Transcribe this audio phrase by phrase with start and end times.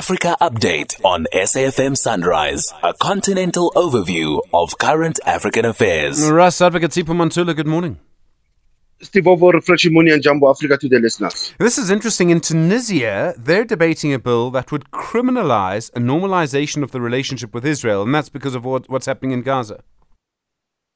[0.00, 6.26] Africa update on SAFM Sunrise, a continental overview of current African affairs.
[6.30, 8.00] Russ Advocate Sipho Mantula, good morning.
[9.02, 11.52] Steve Ovo, Refreshing Money and Jumbo Africa to the listeners.
[11.58, 12.30] This is interesting.
[12.30, 17.66] In Tunisia, they're debating a bill that would criminalize a normalization of the relationship with
[17.66, 19.84] Israel, and that's because of what, what's happening in Gaza.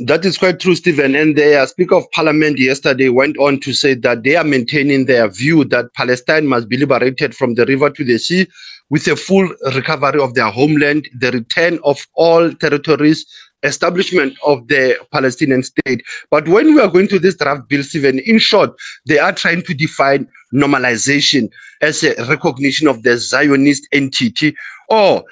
[0.00, 1.16] That is quite true, Stephen.
[1.16, 5.06] And the uh, Speaker of Parliament yesterday went on to say that they are maintaining
[5.06, 8.46] their view that Palestine must be liberated from the river to the sea
[8.90, 13.26] with a full recovery of their homeland, the return of all territories,
[13.64, 16.04] establishment of the Palestinian state.
[16.30, 18.70] But when we are going to this draft bill, Stephen, in short,
[19.06, 24.56] they are trying to define normalization as a recognition of the Zionist entity
[24.88, 25.24] or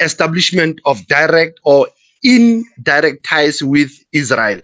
[0.00, 1.88] establishment of direct or
[2.22, 4.60] indirect ties with Israel.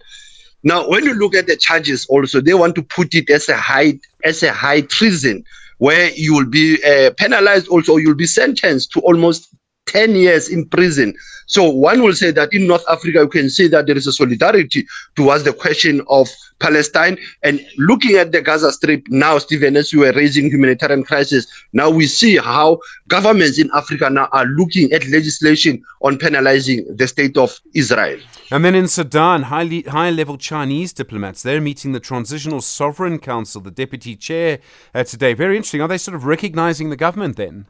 [0.63, 3.55] Now, when you look at the charges, also they want to put it as a
[3.55, 5.45] high as a high treason,
[5.77, 7.67] where you will be uh, penalized.
[7.69, 9.49] Also, you'll be sentenced to almost
[9.89, 11.15] 10 years in prison.
[11.47, 14.13] So one will say that in North Africa, you can see that there is a
[14.13, 17.17] solidarity towards the question of Palestine.
[17.41, 21.89] And looking at the Gaza Strip now, Stephen, as you were raising humanitarian crisis, now
[21.89, 27.35] we see how governments in Africa now are looking at legislation on penalizing the state
[27.35, 28.19] of Israel.
[28.51, 33.59] And then in Sudan, high, high level Chinese diplomats, they're meeting the Transitional Sovereign Council,
[33.59, 34.59] the deputy chair
[34.93, 35.33] uh, today.
[35.33, 35.81] Very interesting.
[35.81, 37.65] Are they sort of recognizing the government then?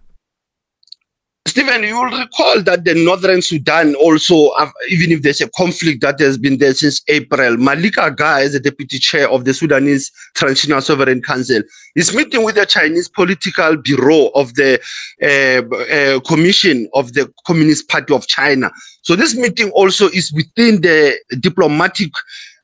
[1.60, 4.50] Stephen, you will recall that the northern Sudan also,
[4.88, 8.62] even if there's a conflict that has been there since April, Malik Agar, is the
[8.62, 11.62] deputy chair of the Sudanese Transitional Sovereign Council,
[11.98, 14.80] is meeting with the Chinese political bureau of the
[15.22, 18.72] uh, uh, Commission of the Communist Party of China.
[19.02, 22.12] So this meeting also is within the diplomatic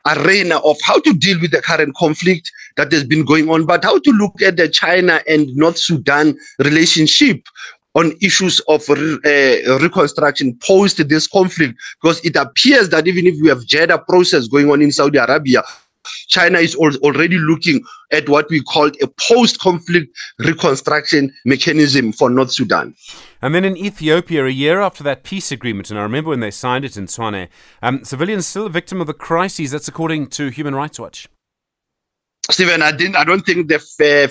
[0.05, 3.83] arena of how to deal with the current conflict that has been going on, but
[3.83, 7.41] how to look at the China and North Sudan relationship
[7.95, 13.49] on issues of uh, reconstruction post this conflict because it appears that even if we
[13.49, 15.63] have Jeddah process going on in Saudi Arabia,
[16.27, 22.95] China is already looking at what we call a post-conflict reconstruction mechanism for North Sudan.
[23.41, 26.51] And then in Ethiopia, a year after that peace agreement, and I remember when they
[26.51, 27.47] signed it in Tshwane,
[27.81, 29.71] um, civilians still a victim of the crises.
[29.71, 31.27] That's according to Human Rights Watch.
[32.51, 33.79] Stephen, I, didn't, I don't think the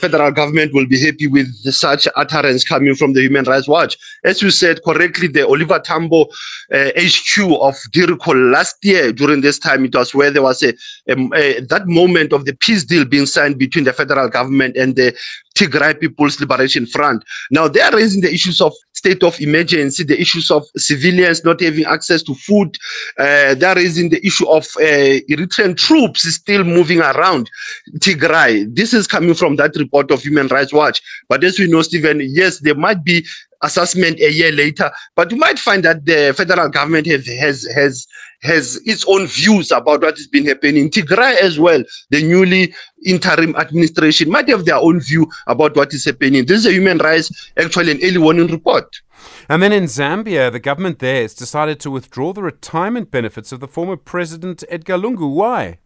[0.01, 3.99] federal government will be happy with such utterance coming from the Human Rights Watch.
[4.23, 6.27] As you said correctly, the Oliver Tambo
[6.73, 10.75] uh, HQ of DIRCO last year during this time, it was where there was a,
[11.09, 14.95] a, a, that moment of the peace deal being signed between the federal government and
[14.95, 15.13] the
[15.57, 17.25] Tigray People's Liberation Front.
[17.51, 21.61] Now they are raising the issues of state of emergency, the issues of civilians not
[21.61, 22.77] having access to food.
[23.19, 27.51] Uh, they are raising the issue of uh, Eritrean troops still moving around
[28.05, 28.67] Tigray.
[28.75, 31.01] This is coming from that report of Human Rights Watch.
[31.31, 33.25] But as we know, Stephen, yes, there might be
[33.63, 34.91] assessment a year later.
[35.17, 38.07] But you might find that the federal government has has has
[38.43, 40.91] has its own views about what has been happening.
[40.91, 42.75] Tigray as well, the newly
[43.07, 46.45] interim administration might have their own view about what is happening.
[46.45, 49.01] This is a human rights actually an early warning report.
[49.49, 53.61] And then in Zambia, the government there has decided to withdraw the retirement benefits of
[53.61, 55.33] the former president Edgar Lungu.
[55.33, 55.79] Why?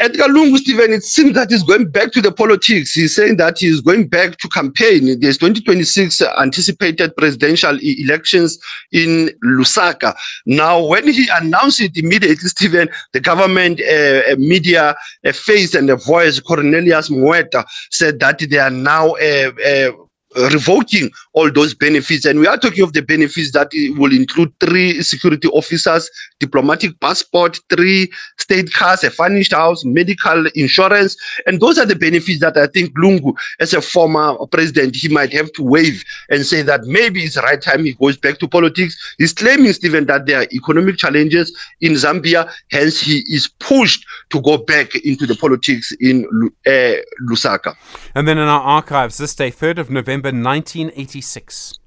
[0.00, 2.92] Edgar Lungu, Stephen, it seems that he's going back to the politics.
[2.92, 5.18] He's saying that he's going back to campaign.
[5.20, 8.58] There's 2026 anticipated presidential elections
[8.92, 10.14] in Lusaka.
[10.46, 14.94] Now, when he announced it immediately, Stephen, the government uh, media
[15.24, 19.92] uh, face and the voice, Cornelius Mweetwa, said that they are now uh, uh
[20.36, 22.24] revoking all those benefits.
[22.24, 27.58] And we are talking of the benefits that will include three security officers, diplomatic passport,
[27.70, 31.16] three state cars, a furnished house, medical insurance.
[31.46, 35.32] And those are the benefits that I think Lungu, as a former president, he might
[35.32, 38.48] have to waive and say that maybe it's the right time he goes back to
[38.48, 38.96] politics.
[39.18, 42.50] He's claiming, Stephen, that there are economic challenges in Zambia.
[42.70, 46.24] Hence, he is pushed to go back into the politics in
[46.66, 46.94] uh,
[47.28, 47.74] Lusaka.
[48.14, 51.78] And then in our archives, this day, 3rd of November, November 1986?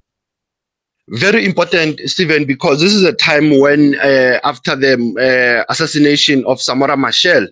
[1.10, 6.60] Very important, Stephen, because this is a time when, uh, after the uh, assassination of
[6.60, 7.48] Samora Machel,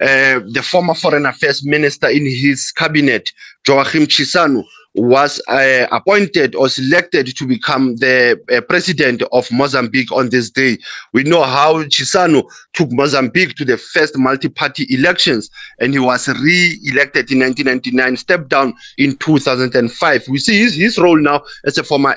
[0.00, 3.32] uh, the former foreign affairs minister in his cabinet,
[3.68, 4.64] Joaquim Chissano,
[4.94, 10.78] was uh, appointed or selected to become the uh, president of Mozambique on this day.
[11.12, 15.48] We know how Chissano took Mozambique to the first multi-party elections
[15.78, 20.28] and he was re-elected in 1999, stepped down in 2005.
[20.28, 22.16] We see his, his role now as a former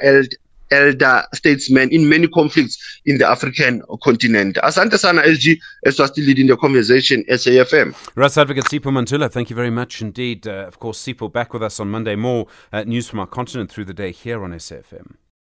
[0.73, 4.57] elder statesmen in many conflicts in the African continent.
[4.63, 7.95] Asante sana SG, as was still leading the conversation, SAFM.
[8.15, 10.47] Rights Advocate Sipho Mantula, thank you very much indeed.
[10.47, 12.15] Uh, of course, Sipho back with us on Monday.
[12.15, 15.15] More uh, news from our continent through the day here on SAFM.